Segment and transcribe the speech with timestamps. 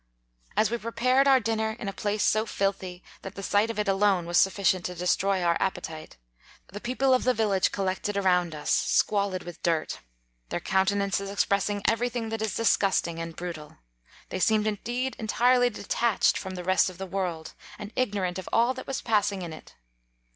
[0.57, 3.87] As we prepared our dinner in a place, so filthy that the sight of it
[3.87, 6.17] alone was sufficient to destroy our appetite,
[6.69, 9.99] the people of the village collected around us, squalid with dirt,
[10.49, 13.77] their counte 24 nances expressing every thing that is disgusting and brutal.
[14.29, 18.73] They seemed indeed entirely detached from the rest of the world, and ignorant of all
[18.73, 19.75] that was passing in it.